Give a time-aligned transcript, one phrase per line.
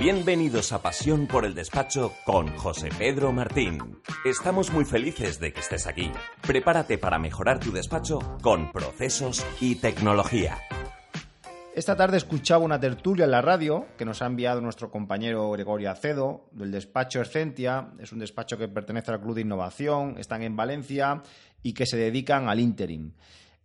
[0.00, 3.98] Bienvenidos a Pasión por el Despacho con José Pedro Martín.
[4.24, 6.10] Estamos muy felices de que estés aquí.
[6.40, 10.56] Prepárate para mejorar tu despacho con procesos y tecnología.
[11.74, 15.90] Esta tarde escuchaba una tertulia en la radio que nos ha enviado nuestro compañero Gregorio
[15.90, 17.92] Acedo del despacho Escentia.
[17.98, 21.22] Es un despacho que pertenece al Club de Innovación, están en Valencia
[21.62, 23.12] y que se dedican al interim.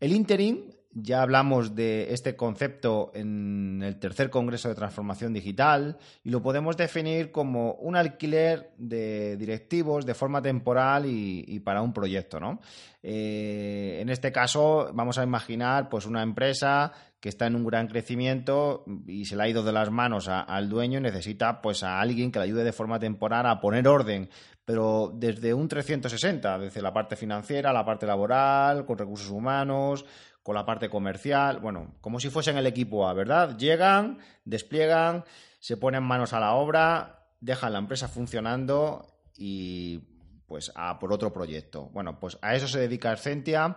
[0.01, 6.29] El interim ya hablamos de este concepto en el tercer Congreso de Transformación Digital y
[6.29, 12.39] lo podemos definir como un alquiler de directivos de forma temporal y, para un proyecto.
[12.39, 12.61] ¿no?
[13.03, 17.87] Eh, en este caso, vamos a imaginar pues, una empresa que está en un gran
[17.87, 21.99] crecimiento y se le ha ido de las manos al dueño y necesita pues, a
[21.99, 24.29] alguien que le ayude de forma temporal a poner orden,
[24.63, 30.05] pero desde un 360, desde la parte financiera, la parte laboral, con recursos humanos,
[30.45, 33.57] con la parte comercial, bueno, como si fuesen el equipo A, ¿verdad?
[33.57, 35.25] Llegan, despliegan,
[35.59, 40.01] se ponen manos a la obra, dejan la empresa funcionando y
[40.45, 41.89] pues a por otro proyecto.
[41.93, 43.75] Bueno, pues a eso se dedica Escentia.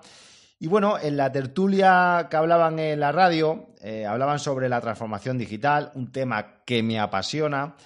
[0.58, 5.38] Y bueno, en la tertulia que hablaban en la radio, eh, hablaban sobre la transformación
[5.38, 7.77] digital, un tema que me apasiona.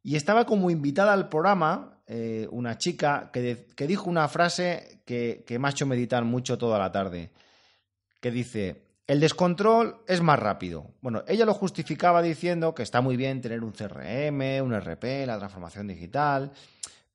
[0.00, 5.58] Y estaba como invitada al programa eh, una chica que, dijo una frase que, que
[5.58, 7.32] me ha hecho meditar mucho toda la tarde
[8.20, 10.90] que dice, el descontrol es más rápido.
[11.00, 15.38] Bueno, ella lo justificaba diciendo que está muy bien tener un CRM, un RP, la
[15.38, 16.52] transformación digital,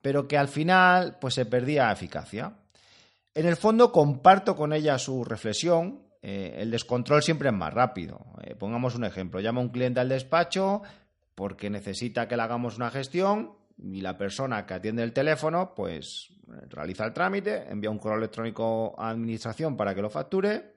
[0.02, 2.54] pero que al final pues se perdía eficacia.
[3.36, 8.26] En el fondo comparto con ella su reflexión, eh, el descontrol siempre es más rápido.
[8.42, 10.82] Eh, pongamos un ejemplo, llama un cliente al despacho
[11.36, 16.30] porque necesita que le hagamos una gestión y la persona que atiende el teléfono pues
[16.70, 20.73] realiza el trámite, envía un correo electrónico a administración para que lo facture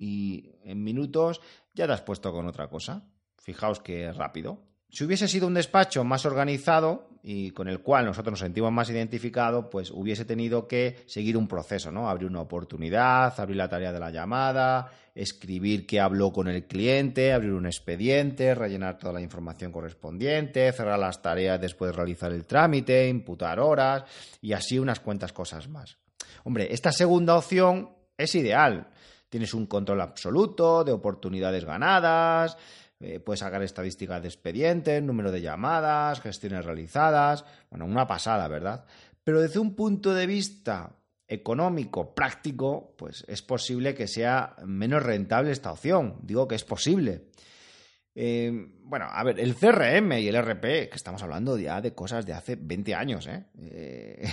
[0.00, 1.42] y en minutos
[1.74, 3.04] ya te has puesto con otra cosa.
[3.36, 4.62] Fijaos que es rápido.
[4.88, 8.88] Si hubiese sido un despacho más organizado y con el cual nosotros nos sentimos más
[8.88, 12.08] identificados, pues hubiese tenido que seguir un proceso, ¿no?
[12.08, 17.32] Abrir una oportunidad, abrir la tarea de la llamada, escribir qué habló con el cliente,
[17.32, 22.46] abrir un expediente, rellenar toda la información correspondiente, cerrar las tareas después de realizar el
[22.46, 24.04] trámite, imputar horas
[24.40, 25.98] y así unas cuantas cosas más.
[26.42, 28.88] Hombre, esta segunda opción es ideal
[29.30, 32.58] Tienes un control absoluto de oportunidades ganadas,
[33.00, 37.46] eh, puedes sacar estadísticas de expedientes, número de llamadas, gestiones realizadas.
[37.70, 38.84] Bueno, una pasada, ¿verdad?
[39.24, 40.96] Pero desde un punto de vista
[41.26, 46.18] económico, práctico, pues es posible que sea menos rentable esta opción.
[46.22, 47.28] Digo que es posible.
[48.14, 48.50] Eh,
[48.82, 52.32] bueno, a ver, el CRM y el RP, que estamos hablando ya de cosas de
[52.32, 53.44] hace 20 años, ¿eh?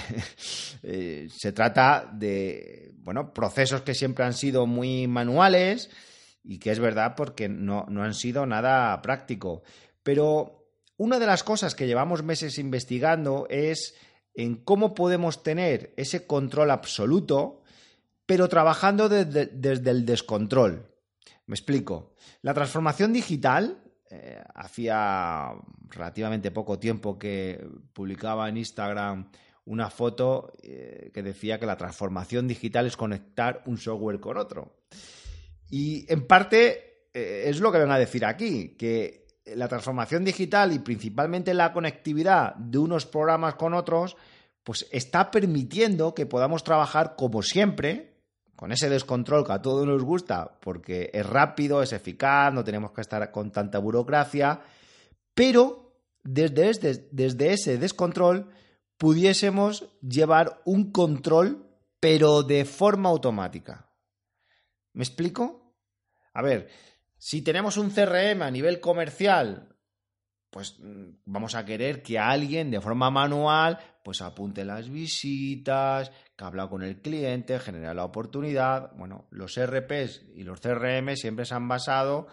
[0.83, 5.89] Eh, se trata de, bueno, procesos que siempre han sido muy manuales
[6.43, 9.63] y que es verdad porque no, no han sido nada práctico.
[10.03, 13.95] Pero una de las cosas que llevamos meses investigando es
[14.33, 17.63] en cómo podemos tener ese control absoluto,
[18.25, 20.96] pero trabajando desde el descontrol.
[21.47, 22.13] Me explico.
[22.41, 25.51] La transformación digital, eh, hacía
[25.89, 29.29] relativamente poco tiempo que publicaba en Instagram
[29.65, 34.77] una foto eh, que decía que la transformación digital es conectar un software con otro.
[35.69, 40.73] Y en parte eh, es lo que vengo a decir aquí, que la transformación digital
[40.73, 44.15] y principalmente la conectividad de unos programas con otros,
[44.63, 48.16] pues está permitiendo que podamos trabajar como siempre,
[48.57, 52.91] con ese descontrol que a todos nos gusta, porque es rápido, es eficaz, no tenemos
[52.91, 54.61] que estar con tanta burocracia,
[55.35, 58.49] pero desde, este, ese descontrol
[58.97, 61.69] pudiésemos llevar un control,
[61.99, 63.91] pero de forma automática.
[64.93, 65.75] ¿Me explico?
[66.33, 66.67] A ver,
[67.15, 69.76] si tenemos un CRM a nivel comercial
[70.49, 76.45] pues mm, vamos a querer que alguien de forma manual pues apunte las visitas, que
[76.45, 78.93] habla con el cliente, genera la oportunidad.
[78.95, 82.27] Bueno, los RPs y los CRM siempre se han basado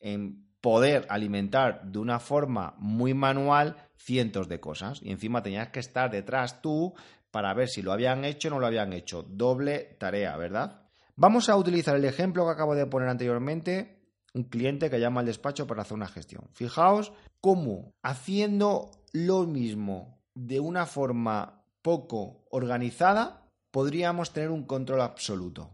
[0.00, 5.80] en poder alimentar de una forma muy manual cientos de cosas y encima tenías que
[5.80, 6.94] estar detrás tú
[7.30, 9.22] para ver si lo habían hecho o no lo habían hecho.
[9.22, 10.82] Doble tarea, ¿verdad?
[11.16, 14.03] Vamos a utilizar el ejemplo que acabo de poner anteriormente
[14.34, 16.44] un cliente que llama al despacho para hacer una gestión.
[16.52, 25.70] Fijaos cómo haciendo lo mismo de una forma poco organizada, podríamos tener un control absoluto.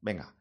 [0.00, 0.34] Venga,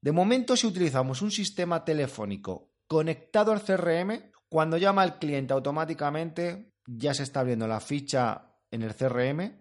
[0.00, 6.72] de momento si utilizamos un sistema telefónico conectado al CRM, cuando llama al cliente automáticamente
[6.86, 9.52] ya se está abriendo la ficha en el CRM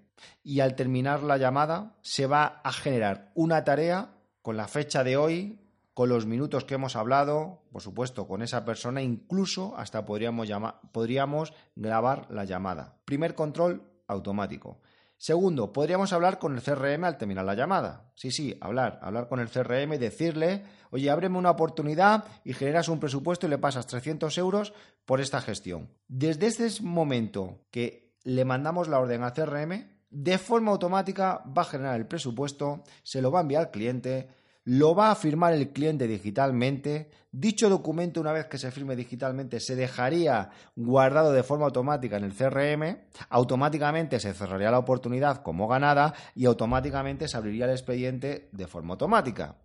[0.44, 5.18] y al terminar la llamada se va a generar una tarea con la fecha de
[5.18, 5.65] hoy,
[5.96, 10.50] con los minutos que hemos hablado, por supuesto, con esa persona, incluso hasta podríamos,
[10.92, 12.98] podríamos grabar la llamada.
[13.06, 14.82] Primer control automático.
[15.18, 18.12] Segundo, podríamos hablar con el CRM al terminar la llamada.
[18.14, 22.90] Sí, sí, hablar, hablar con el CRM y decirle, oye, ábreme una oportunidad y generas
[22.90, 24.74] un presupuesto y le pasas 300 euros
[25.06, 25.90] por esta gestión.
[26.10, 31.66] Desde ese momento que le mandamos la orden al CRM, de forma automática va a
[31.66, 34.28] generar el presupuesto, se lo va a enviar al cliente,
[34.66, 37.12] lo va a firmar el cliente digitalmente.
[37.32, 42.24] Dicho documento, una vez que se firme digitalmente, se dejaría guardado de forma automática en
[42.24, 42.98] el CRM,
[43.30, 48.94] automáticamente se cerraría la oportunidad como ganada y automáticamente se abriría el expediente de forma
[48.94, 49.58] automática.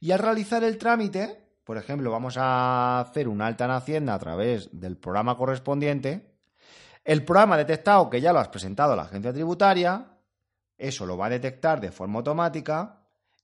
[0.00, 4.18] Y al realizar el trámite, por ejemplo, vamos a hacer una alta en Hacienda a
[4.18, 6.38] través del programa correspondiente,
[7.04, 10.06] el programa detectado que ya lo has presentado a la agencia tributaria,
[10.78, 13.01] eso lo va a detectar de forma automática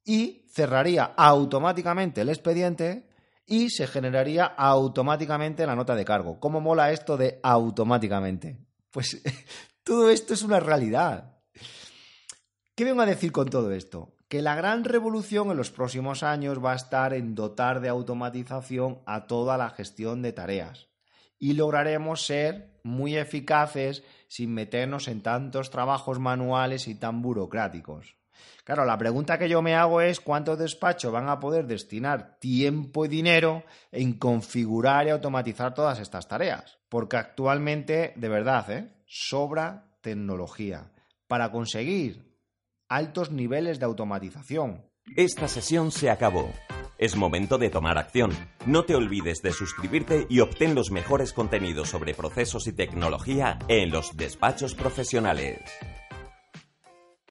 [0.09, 3.07] y cerraría automáticamente el expediente
[3.45, 6.41] y se generaría automáticamente la nota de cargo.
[6.41, 8.57] ¿Cómo mola esto de automáticamente?
[8.91, 9.23] Pues
[9.85, 11.37] todo esto es una realidad.
[12.75, 14.15] ¿Qué vengo a decir con todo esto?
[14.29, 19.01] Que la gran revolución en los próximos años va a estar en dotar de automatización
[19.05, 20.89] a toda la gestión de tareas
[21.39, 28.19] y lograremos ser muy eficaces sin meternos en tantos trabajos manuales y tan burocráticos.
[28.65, 33.05] Claro, la pregunta que yo me hago es cuántos despachos van a poder destinar tiempo
[33.05, 36.79] y dinero en configurar y automatizar todas estas tareas.
[36.89, 38.89] Porque actualmente, de verdad, ¿eh?
[39.07, 40.91] sobra tecnología
[41.27, 42.37] para conseguir
[42.89, 44.85] altos niveles de automatización.
[45.17, 46.51] Esta sesión se acabó.
[46.99, 48.33] Es momento de tomar acción.
[48.67, 53.91] No te olvides de suscribirte y obtén los mejores contenidos sobre procesos y tecnología en
[53.91, 55.61] los despachos profesionales.